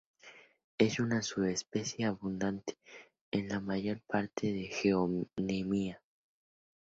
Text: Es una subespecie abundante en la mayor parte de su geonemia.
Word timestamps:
Es 0.79 0.99
una 0.99 1.21
subespecie 1.21 2.05
abundante 2.07 2.75
en 3.29 3.49
la 3.49 3.59
mayor 3.59 4.01
parte 4.07 4.51
de 4.51 4.67
su 4.71 5.27
geonemia. 5.37 6.01